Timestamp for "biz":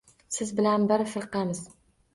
0.93-1.05